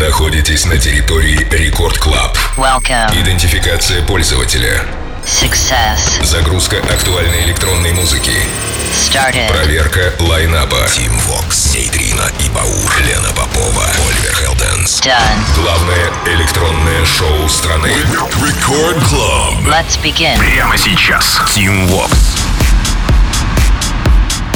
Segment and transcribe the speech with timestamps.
[0.00, 2.36] находитесь на территории Record Club.
[3.12, 4.84] Идентификация пользователя.
[5.24, 6.24] Success.
[6.24, 8.32] Загрузка актуальной электронной музыки.
[8.94, 9.48] Started.
[9.48, 10.88] Проверка лайнапа.
[10.88, 15.00] Тим Вокс, Нейтрина и Баур, Лена Попова, Оливер Хелденс.
[15.02, 15.62] Done.
[15.62, 17.92] Главное электронное шоу страны.
[18.42, 19.60] Record Club.
[19.66, 20.38] Let's begin.
[20.38, 21.40] Прямо сейчас.
[21.54, 22.49] Тим Вокс.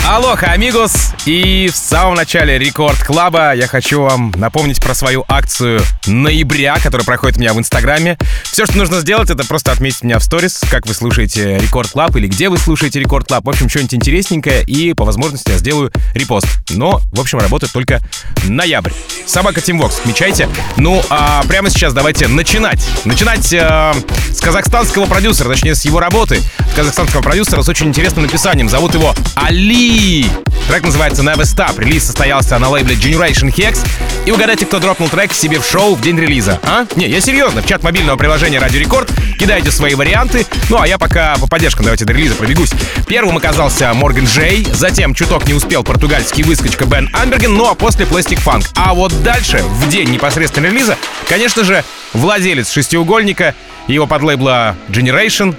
[0.06, 1.12] Aloha, amigos!
[1.24, 6.76] И в самом начале Record Club а я хочу вам напомнить про свою акцию ноября,
[6.78, 8.18] которая проходит у меня в Инстаграме.
[8.42, 12.14] Все, что нужно сделать, это просто отметить меня в сторис, как вы слушаете Record Club
[12.16, 13.46] или где вы слушаете Record Club.
[13.46, 16.48] В общем, что-нибудь интересненькое, и по возможности я сделаю репост.
[16.68, 18.02] Но, в общем, работает только
[18.44, 18.92] ноябрь.
[19.26, 20.50] Собака Tim Vox, отмечайте.
[20.76, 22.86] Ну, а прямо сейчас давайте начинать.
[23.06, 23.94] Начинать э,
[24.30, 26.42] с казахстанского продюсера, точнее, с его работы.
[26.76, 28.68] Казахстанского продюсера с очень интересным написанием.
[28.68, 31.78] Зовут его Али Трек называется Never Stop.
[31.78, 33.78] Релиз состоялся на лейбле Generation Hex.
[34.26, 36.84] И угадайте, кто дропнул трек себе в шоу в день релиза, а?
[36.96, 37.62] Не, я серьезно.
[37.62, 40.46] В чат мобильного приложения Радио Рекорд кидайте свои варианты.
[40.68, 42.72] Ну, а я пока по поддержкам давайте до релиза пробегусь.
[43.06, 48.04] Первым оказался Морган Джей, затем чуток не успел португальский выскочка Бен Амберген, ну а после
[48.04, 48.66] Plastic Funk.
[48.74, 50.98] А вот дальше, в день непосредственно релиза,
[51.28, 53.54] конечно же, владелец шестиугольника,
[53.86, 55.54] его подлейбла Generation,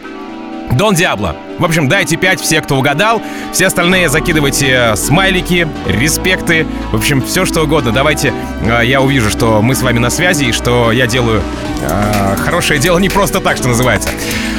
[0.73, 1.35] Дон Диабло.
[1.59, 3.21] В общем, дайте 5 все, кто угадал.
[3.53, 6.67] Все остальные закидывайте смайлики, респекты.
[6.91, 7.91] В общем, все что угодно.
[7.91, 11.41] Давайте э, я увижу, что мы с вами на связи и что я делаю
[11.81, 14.09] э, хорошее дело не просто так, что называется.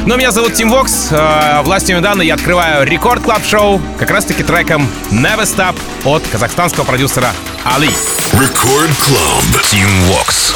[0.06, 1.08] Но меня зовут Тим Вокс.
[1.10, 6.84] Э, властью недавно я открываю Record Club шоу как раз-таки треком Never Stop от казахстанского
[6.84, 7.32] продюсера
[7.64, 7.90] Али.
[8.32, 9.62] Record Club.
[9.70, 10.54] Тим Вокс.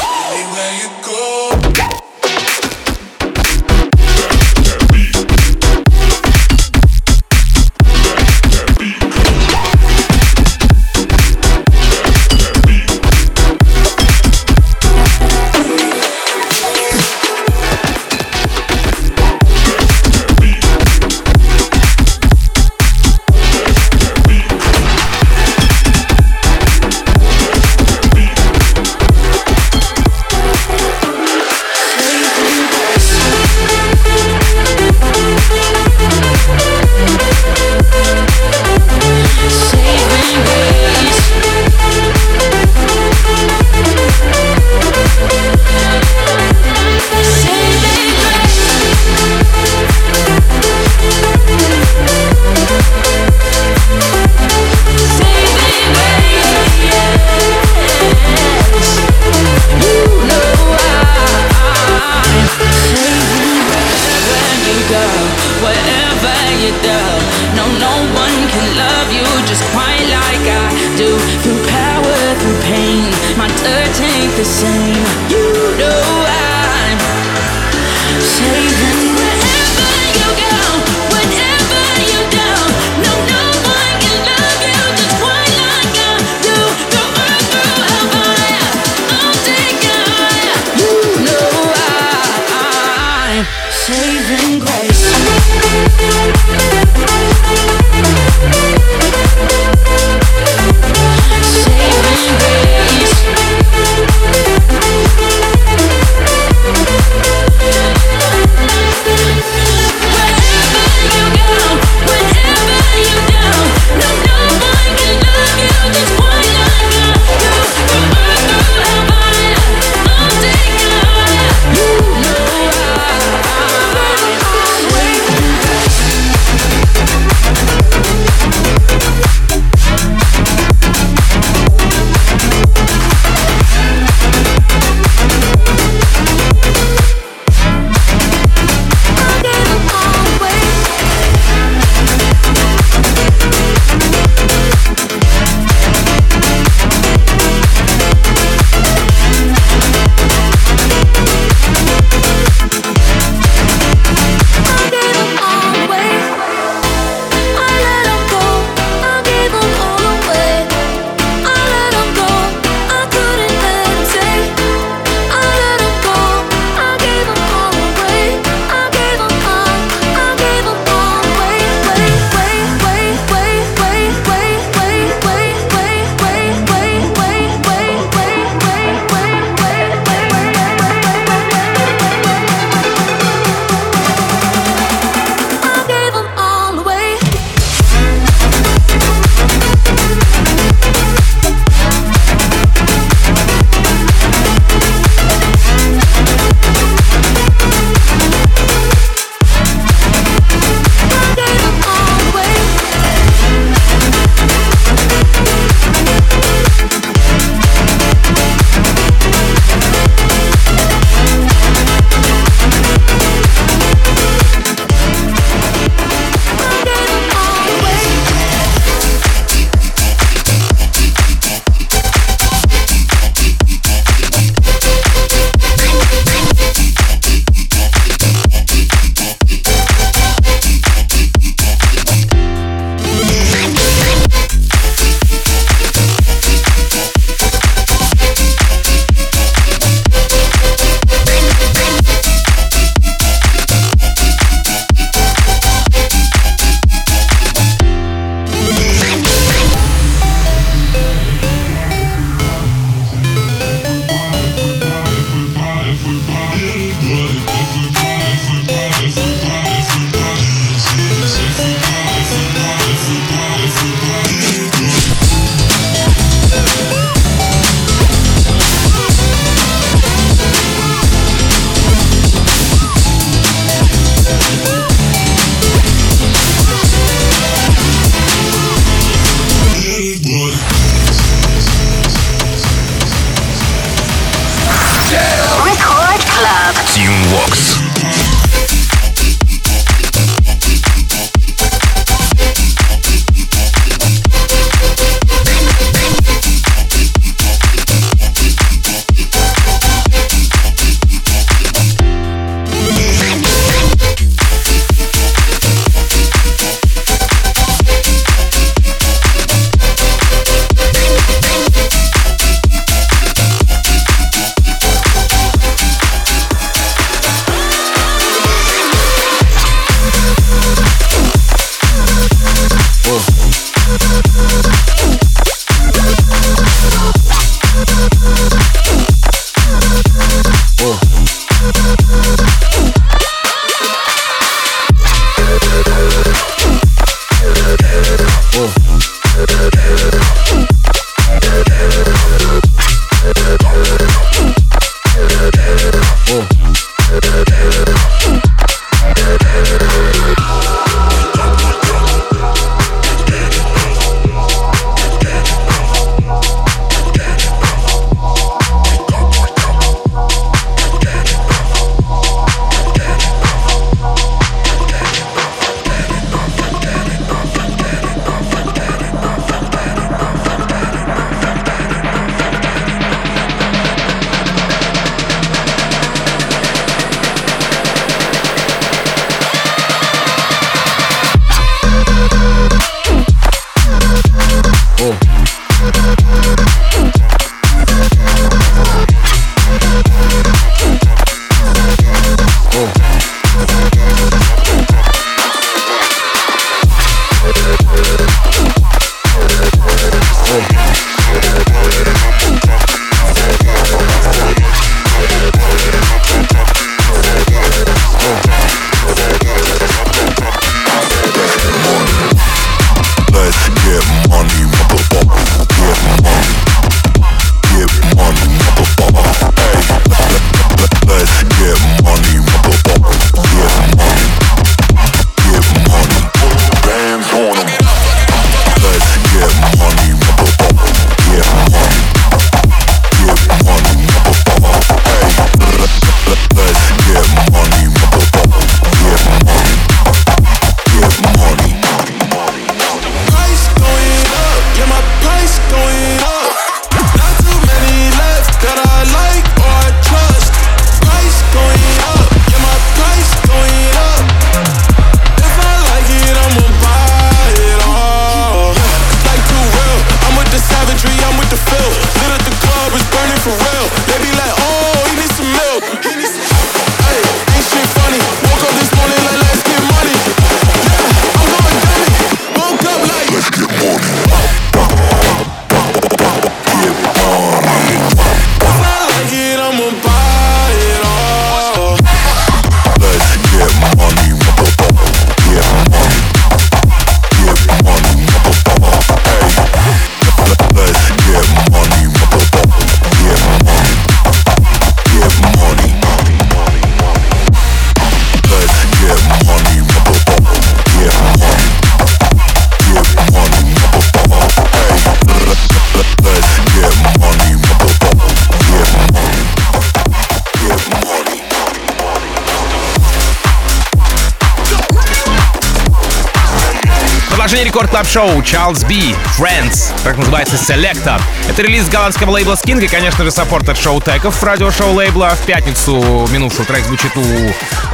[518.01, 519.15] клаб-шоу Charles B.
[519.37, 521.21] Friends, так называется Selecta.
[521.47, 525.29] Это релиз голландского лейбла Skin и, конечно же, саппорт от шоу Теков, радиошоу лейбла.
[525.35, 527.21] В пятницу минувшую трек звучит у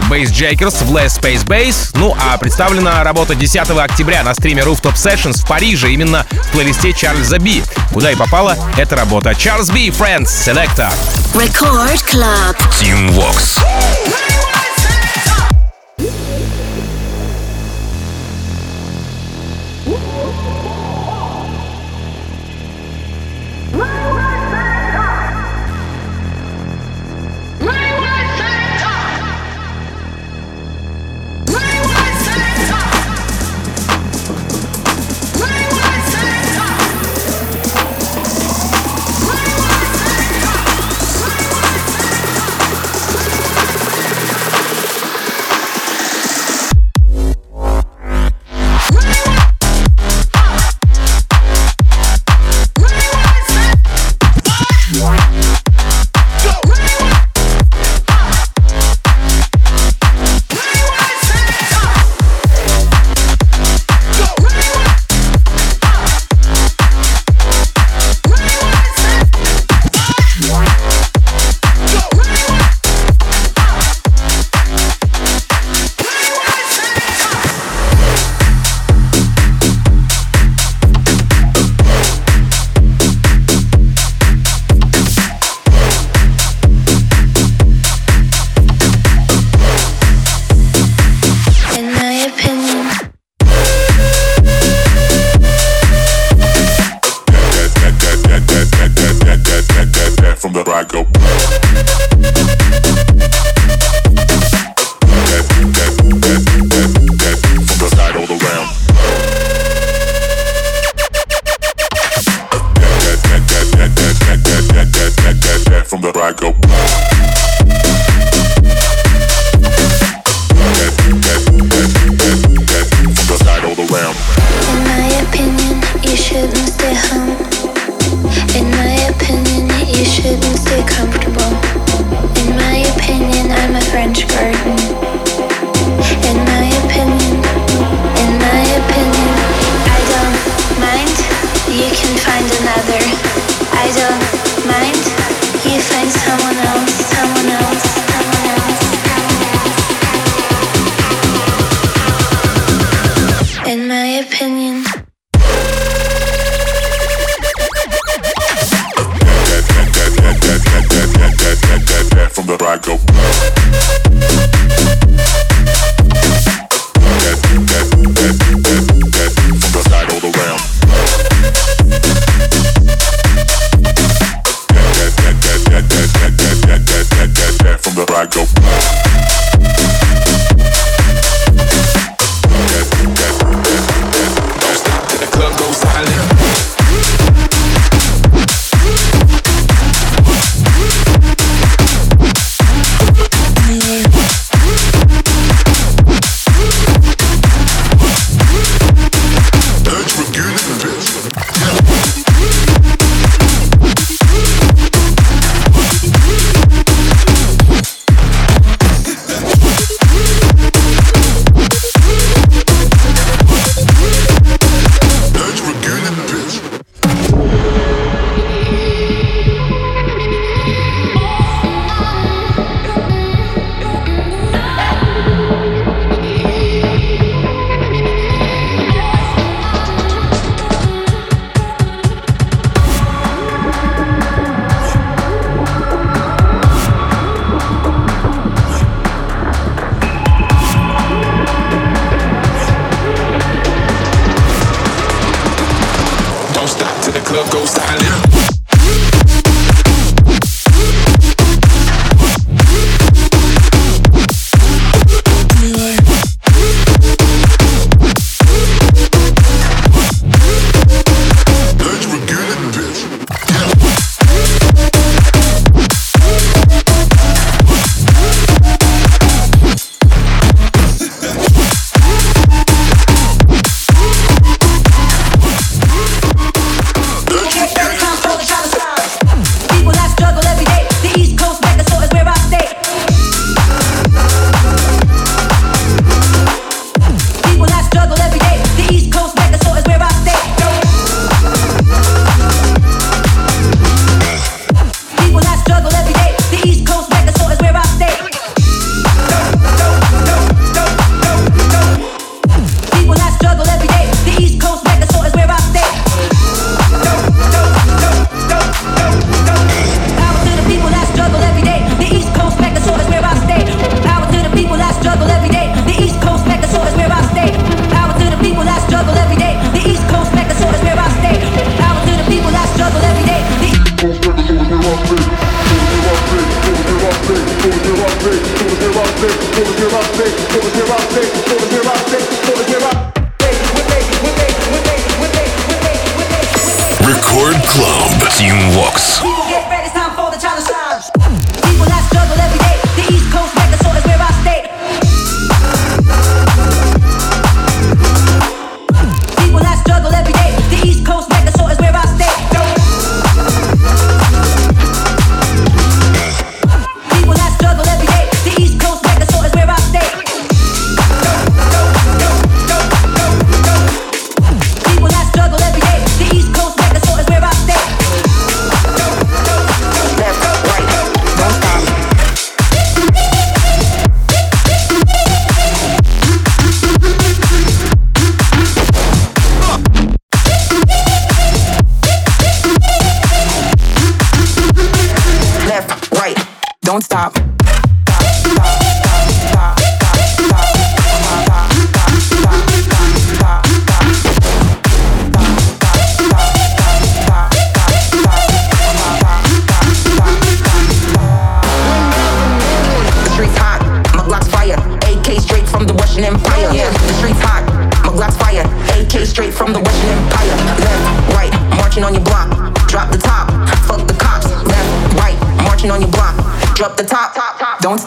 [0.10, 1.90] Bass Jakers в Less Space Base.
[1.96, 6.94] Ну, а представлена работа 10 октября на стриме Rooftop Sessions в Париже, именно в плейлисте
[6.94, 7.64] Чарльза Би.
[7.92, 9.32] Куда и попала эта работа.
[9.32, 9.88] Charles B.
[9.88, 10.94] Friends, Selecta.
[11.34, 12.56] Record Club.
[12.80, 14.27] Team Vox.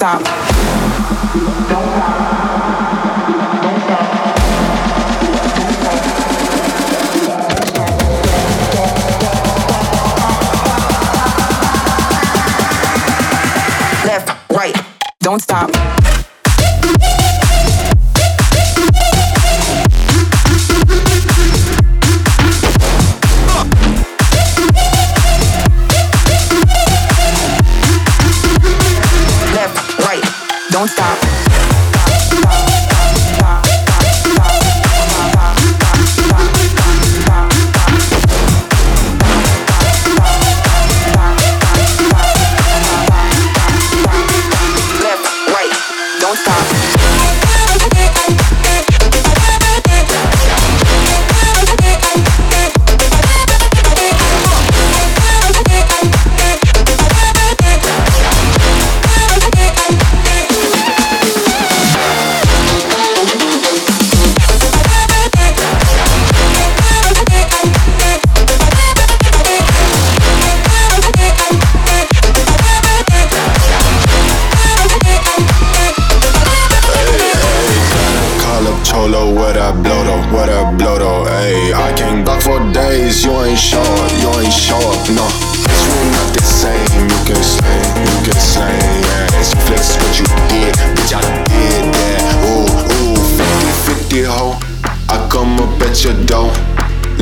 [0.00, 0.39] stop.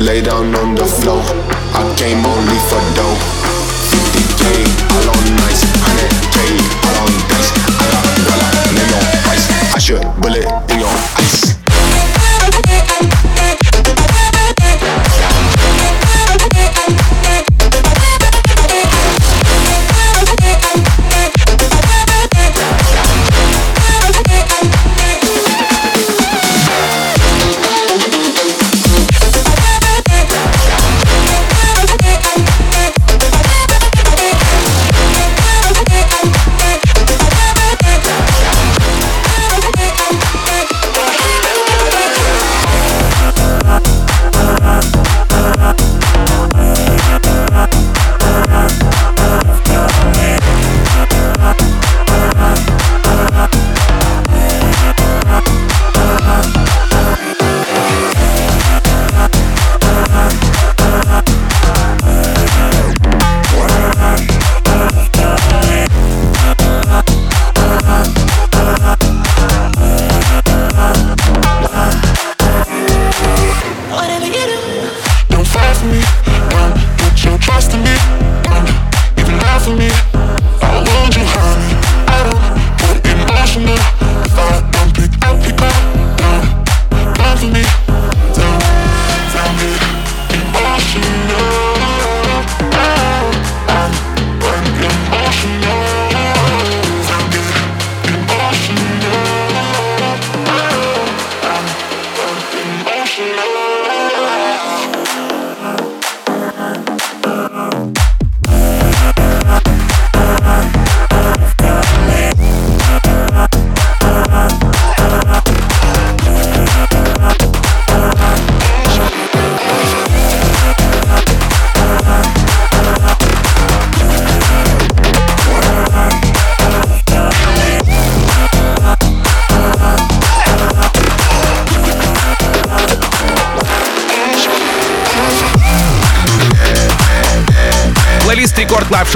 [0.09, 1.21] lay down on the floor.
[1.81, 3.38] I came only for dough.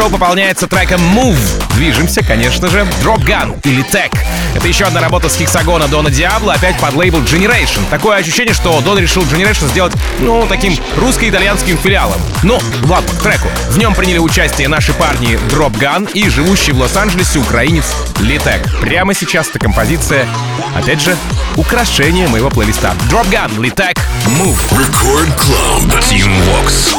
[0.04, 1.38] шоу пополняется треком Move.
[1.76, 4.12] Движемся, конечно же, Drop Gun или Tech.
[4.54, 7.80] Это еще одна работа с Хексагона Дона Диабло, опять под лейбл Generation.
[7.90, 12.20] Такое ощущение, что Дон решил Generation сделать, ну, таким русско-итальянским филиалом.
[12.44, 13.48] Ну, ладно, к треку.
[13.70, 17.86] В нем приняли участие наши парни Drop Gun и живущий в Лос-Анджелесе украинец
[18.20, 18.62] Литек.
[18.82, 20.28] Прямо сейчас эта композиция,
[20.76, 21.16] опять же,
[21.56, 22.94] украшение моего плейлиста.
[23.10, 23.98] Drop Gun, Литек,
[24.42, 24.60] Move.
[24.72, 25.90] Record Club.
[26.10, 26.94] Team Vox.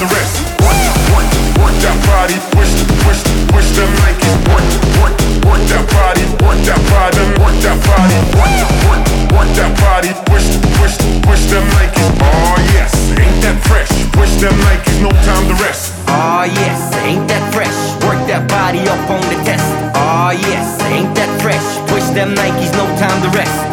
[0.00, 0.08] Work,
[1.12, 1.28] work,
[1.60, 2.72] work that body, push,
[3.04, 3.20] push,
[3.52, 3.92] push them
[4.48, 4.64] work,
[4.96, 5.12] work,
[5.44, 8.48] work that body, work that body, work that body, work,
[8.88, 11.68] work, work that body, push, push, push them
[12.16, 13.92] oh, yes, ain't that fresh?
[14.16, 14.56] Push them
[15.04, 15.92] no time to rest.
[16.08, 17.76] Oh, yes, ain't that fresh?
[18.00, 19.68] Work that body up on the test.
[19.92, 21.60] Oh, yes, ain't that fresh?
[21.92, 23.70] Push them Nikes, no time to rest.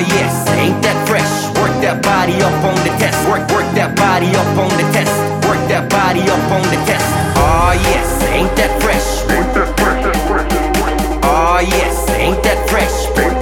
[0.00, 1.28] Yes, ain't that fresh?
[1.60, 3.20] Work that body up on the test.
[3.28, 5.19] Work, work that body up on the test.
[6.10, 7.06] Body up on the test.
[7.38, 9.22] Oh yes, ain't that fresh?
[9.30, 10.02] Ain't that fresh?
[11.22, 12.90] Oh yes, ain't that fresh?
[13.14, 13.38] Ain't?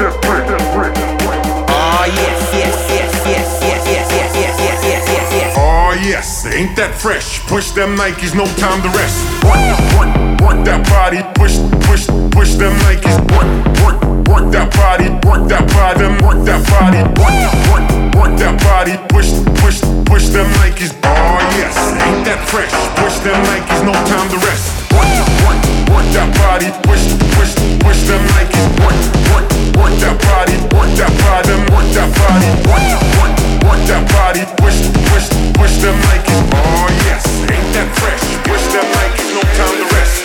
[1.73, 5.57] Oh yes, yes, yes, yes, yes, yes, yes, yes, yes, yes, yes, yes.
[5.57, 7.41] Oh yes, ain't that fresh?
[7.49, 9.17] Push them Nikes, no time to rest.
[9.49, 9.65] Work,
[9.97, 10.13] work,
[10.45, 11.25] work that body.
[11.41, 11.57] Push,
[11.89, 12.05] push,
[12.37, 13.17] push them Nikes.
[13.33, 13.49] Work,
[13.81, 13.97] work,
[14.29, 15.09] work that body.
[15.25, 16.05] Work that body.
[16.21, 17.01] Work that body.
[17.17, 17.33] Work,
[17.73, 19.01] work, work that body.
[19.09, 19.33] Push,
[19.65, 21.08] push, push them Nikes.
[21.57, 22.69] Yes, ain't that fresh?
[23.01, 24.69] Push them Nikes, no time to rest.
[24.93, 25.09] Work,
[25.49, 26.69] work, work that body.
[26.85, 27.09] Push,
[27.39, 28.61] push, push them Nikes.
[28.85, 28.99] Work,
[29.33, 29.47] work,
[29.81, 30.57] work that body.
[30.77, 31.55] Work that body.
[31.73, 32.49] Work that body.
[32.69, 32.85] Work,
[33.17, 33.33] work,
[33.65, 34.45] work that body.
[34.61, 36.37] Push, push, push them Nikes.
[36.53, 38.21] Oh yes, ain't that fresh?
[38.45, 40.21] Push them Nikes, no time to rest.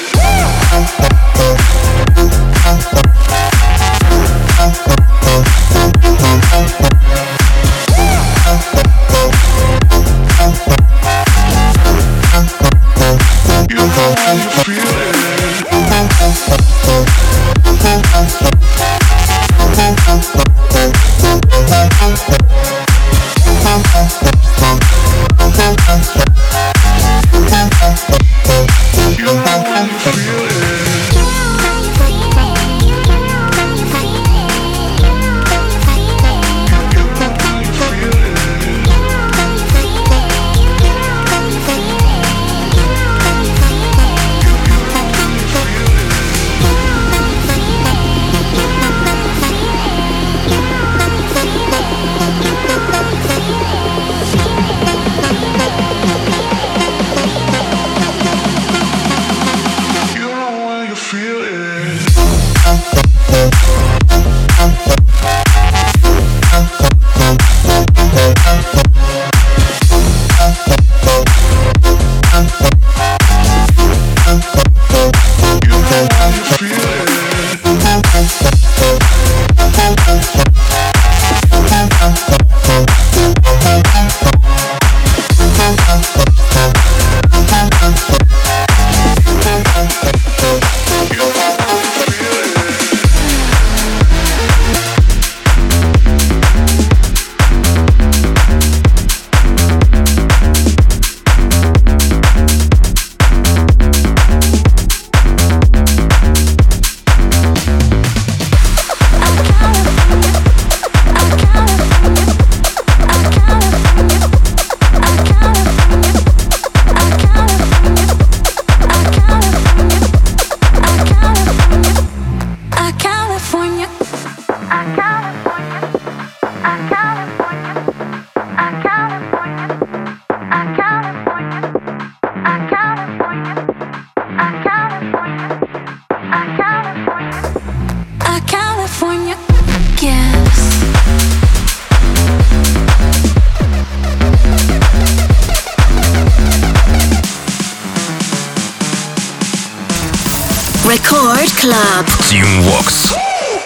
[150.93, 152.05] Record Club.
[152.29, 153.15] Team Vox.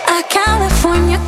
[0.07, 1.26] A California.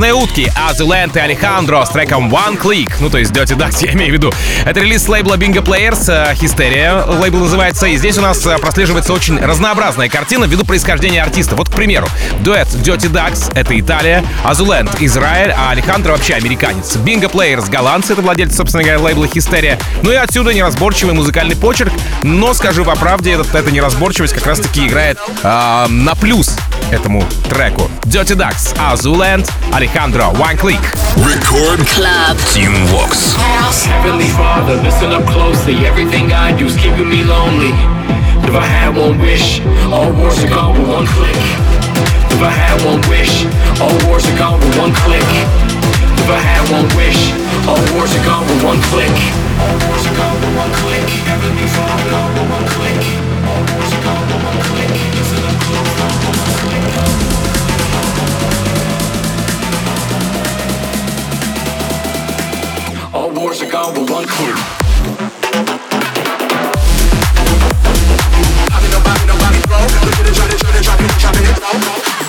[0.00, 3.92] «Звездные утки», Азуленд и Алехандро с треком One Click, ну то есть Dirty Ducks, я
[3.92, 4.32] имею в виду.
[4.64, 9.12] Это релиз лейбла Bingo Players, э, Хистерия лейбл называется, и здесь у нас э, прослеживается
[9.12, 11.54] очень разнообразная картина ввиду происхождения артиста.
[11.54, 12.08] Вот, к примеру,
[12.40, 16.96] дуэт Dirty Ducks— это Италия, Азуленд— Израиль, а Алехандро вообще американец.
[16.96, 19.78] Bingo Players— голландцы, это владельцы, собственно говоря, лейбла Хистерия.
[20.02, 24.86] Ну и отсюда неразборчивый музыкальный почерк, но, скажу по правде, этот, эта неразборчивость как раз-таки
[24.86, 26.56] играет э, на плюс
[26.91, 27.89] этому треку.
[28.05, 30.79] Dirty Ducks, Azuland, Alejandro, One Click.
[31.17, 32.37] Record Club.
[32.53, 33.35] Team Vox.
[33.85, 35.85] Heavenly Father, listen up closely.
[35.85, 37.73] Everything I do is keeping me lonely.
[38.47, 39.59] If I had one wish,
[39.91, 41.35] all wars are gone with one click.
[42.31, 43.45] If I had one wish,
[43.81, 45.27] all wars are gone with one click.
[46.19, 47.31] If I had one wish,
[47.67, 49.15] all wars are gone with one click.
[49.61, 51.07] All wars are gone with one click.
[51.25, 53.01] Heavenly Father, gone with one click.
[53.49, 54.91] All wars are gone with one click.
[55.15, 56.18] Listen up close,
[63.40, 64.54] wars are gone, but one clue.
[68.90, 69.78] Nobody, nobody, bro.
[70.04, 72.19] Look at it, try to, try to, try to, try to, try to,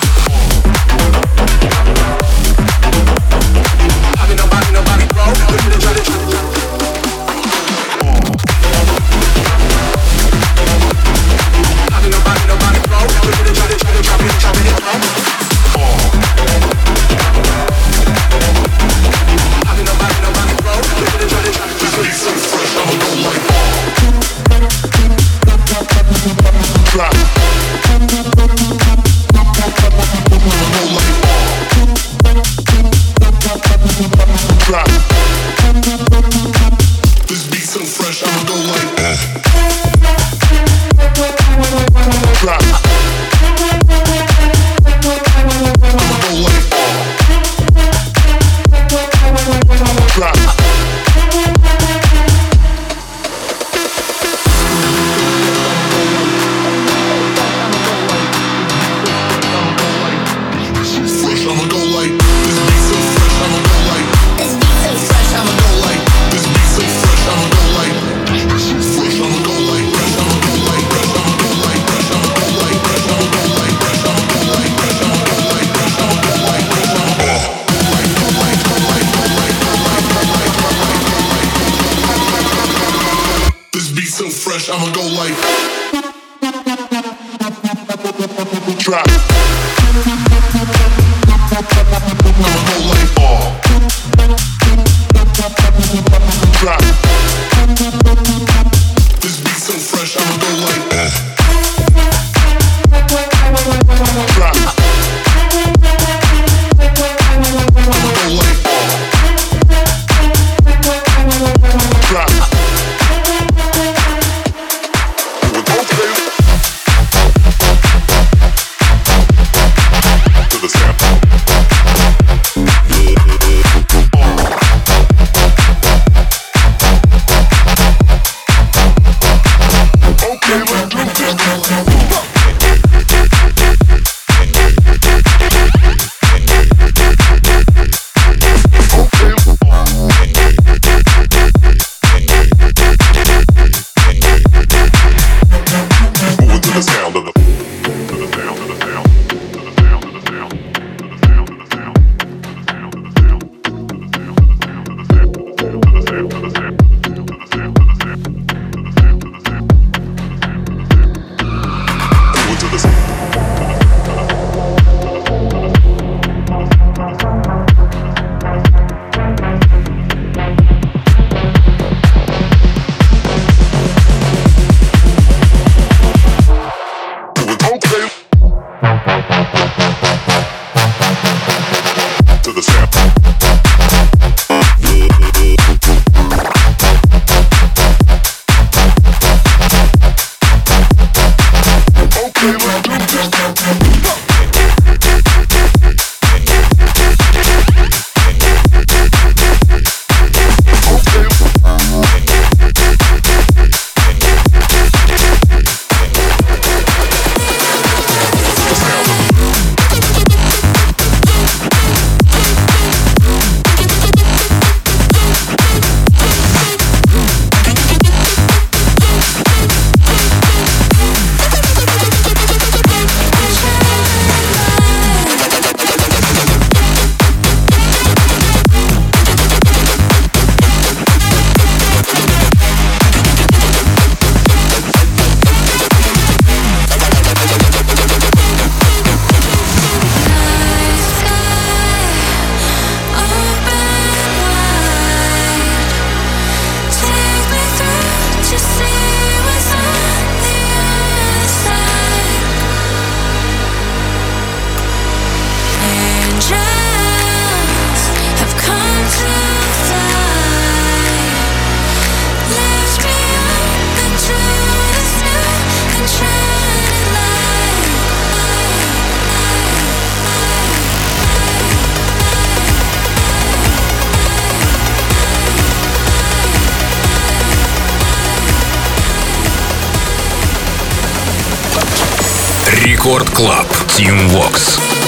[283.12, 283.66] Рекорд Клаб.
[283.88, 285.01] Team Vox.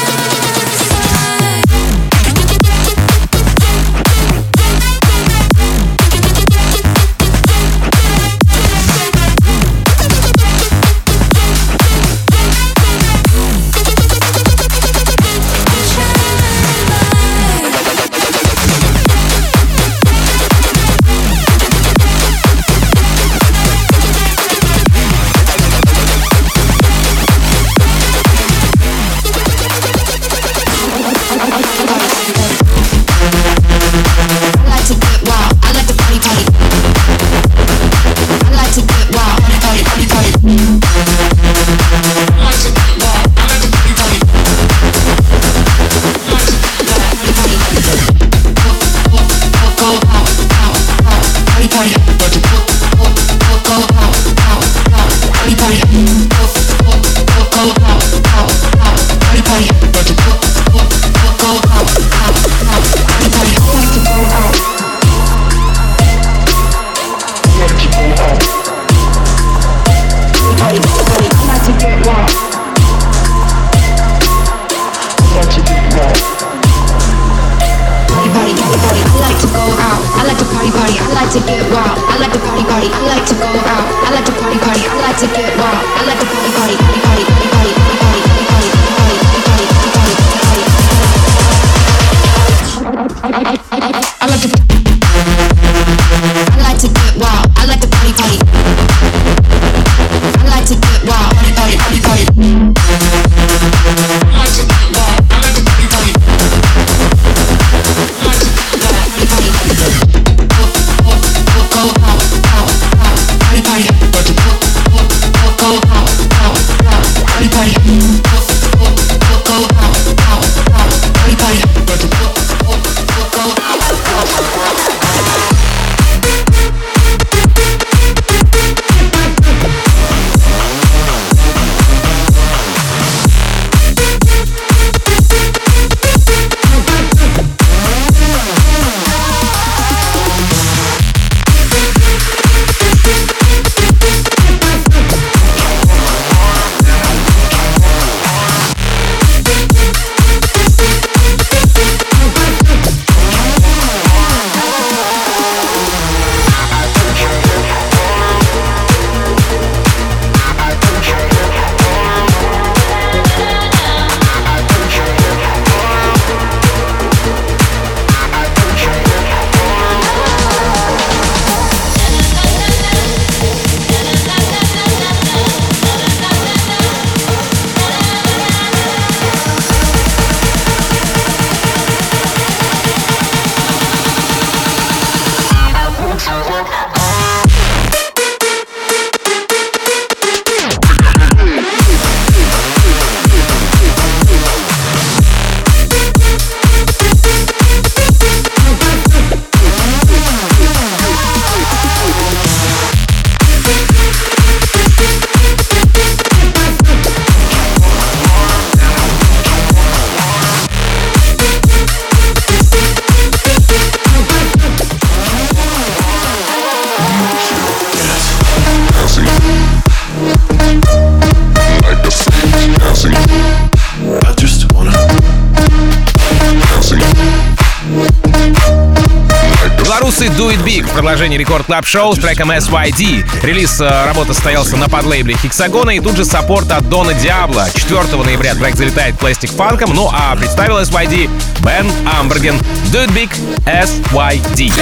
[231.05, 233.27] Продолжение Record Club Шоу с треком SYD.
[233.43, 237.67] Релиз э, работы состоялся на подлейбле Hexagon а и тут же support от Дона Диабло.
[237.75, 241.29] 4 ноября трек залетает Plastik Funk ом, ну а представил SYD
[241.61, 242.55] Бен Амберген.
[242.91, 243.31] It big
[243.67, 244.73] SYD.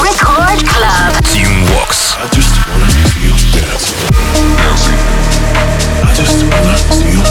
[0.00, 1.12] Record Club.
[1.34, 2.16] Tim Vox.
[2.16, 3.92] I just wanna see you dance.
[6.02, 7.25] I just wanna see you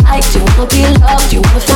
[0.00, 0.32] liked?
[0.32, 1.30] Do you wanna be loved?
[1.30, 1.71] Do you wanna feel?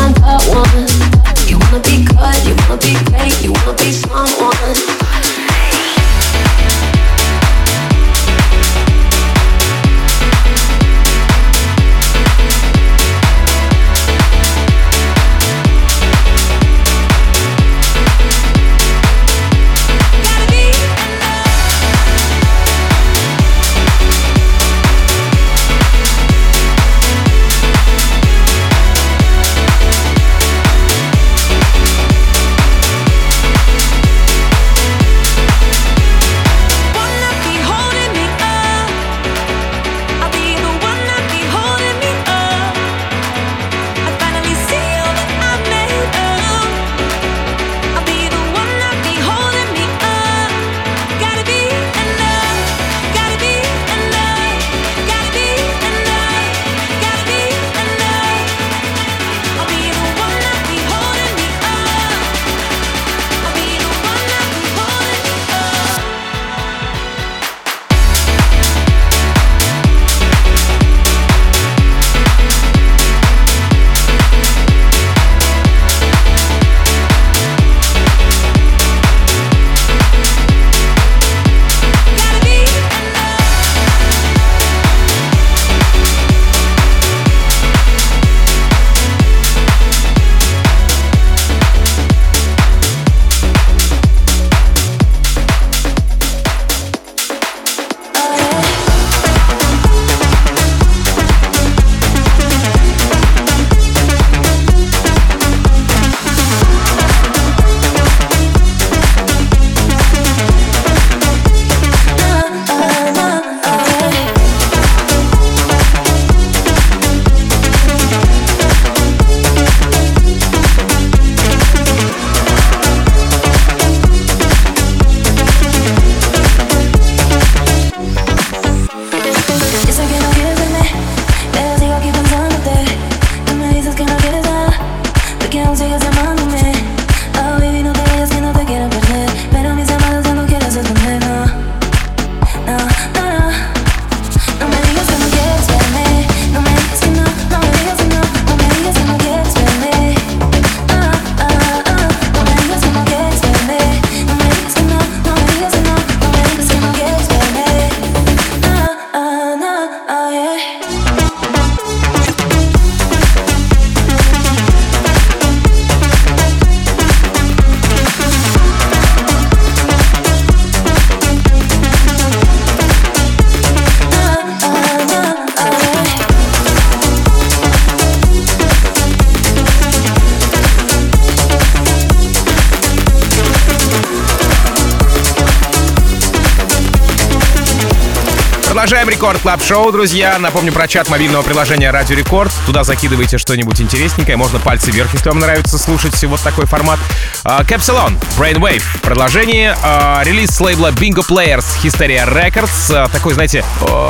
[189.47, 190.41] Club Шоу, друзья.
[190.41, 192.51] Напомню про чат мобильного приложения Радио Рекорд.
[192.67, 194.37] Туда закидывайте что-нибудь интересненькое.
[194.37, 196.99] Можно пальцы вверх, если вам нравится слушать вот такой формат.
[197.45, 198.83] А, Capsalon, Brainwave.
[199.03, 199.77] Продолжение.
[199.85, 202.93] А, релиз с лейбла Bingo Players, Hysteria Records.
[202.93, 203.65] А, такой, знаете,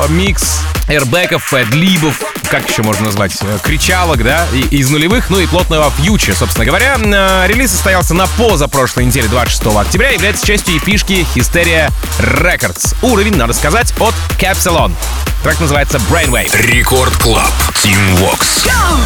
[0.09, 2.19] микс эрбеков, ad-lib ов,
[2.49, 6.97] как еще можно назвать, э, кричалок, да, из нулевых, ну и плотного фьюча, собственно говоря.
[7.45, 12.95] Релиз состоялся на позапрошлой неделе, 26 октября, является частью эпишки Hysteria Records.
[13.01, 14.93] Уровень, надо сказать, от Capsalon.
[15.47, 16.53] Трек называется Brainwave.
[16.61, 17.53] Record Club.
[17.81, 18.65] Tim Vox.
[18.65, 18.96] Behind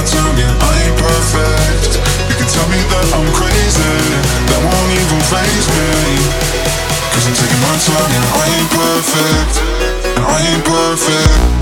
[0.00, 2.00] I ain't perfect.
[2.30, 3.84] You can tell me that I'm crazy,
[4.48, 6.16] that won't even phase me.
[7.12, 9.54] Cause I'm taking my time, yeah, I ain't perfect.
[10.16, 11.59] And I ain't perfect.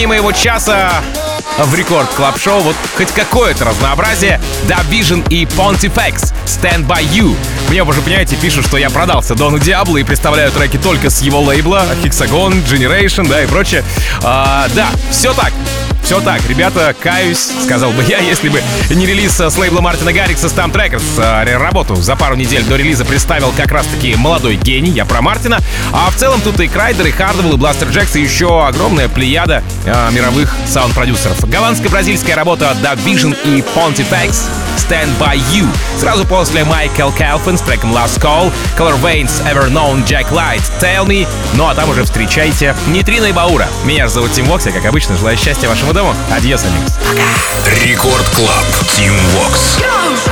[0.00, 1.02] завершении моего часа
[1.58, 4.40] в рекорд клаб шоу вот хоть какое-то разнообразие.
[4.68, 7.36] да Vision и Pontifex Stand By You.
[7.68, 11.40] Мне уже, понимаете, пишут, что я продался Дону Диаблу и представляю треки только с его
[11.40, 13.84] лейбла Hexagon, Generation, да, и прочее.
[14.22, 15.52] А, да, все так.
[16.02, 20.48] Все так, ребята, каюсь, сказал бы я, если бы не релиз с лейбла Мартина Гаррикса
[20.48, 21.02] Stamp Records.
[21.18, 25.60] А, работу за пару недель до релиза представил как раз-таки молодой гений, я про Мартина.
[25.92, 30.10] А в целом тут и Kryder, и Hardwell, и Blasterjaxx, и еще огромная плеяда э,
[30.12, 31.44] мировых саунд-продюсеров.
[31.44, 34.36] Голландско-бразильская работа The Vision и Pontifex
[34.76, 35.68] Stand By You.
[35.98, 41.06] Сразу после Майкл Калфин с треком Last Call, Color Veins, Ever Known, Jack Light, Tell
[41.06, 41.26] Me.
[41.54, 43.68] Ну а там уже встречайте нейтрино и Баура.
[43.84, 46.14] Меня же зовут Тим Вокс, я, как обычно, желаю счастья вашему дому.
[46.30, 46.98] Adiós, amigos.
[47.84, 48.64] Record Club
[48.96, 49.78] Тим Вокс.
[49.78, 50.29] Go!